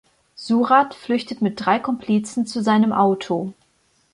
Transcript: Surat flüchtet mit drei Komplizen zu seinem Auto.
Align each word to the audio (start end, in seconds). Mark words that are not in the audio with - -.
Surat 0.33 0.95
flüchtet 0.95 1.43
mit 1.43 1.63
drei 1.63 1.77
Komplizen 1.77 2.47
zu 2.47 2.63
seinem 2.63 2.91
Auto. 2.91 3.53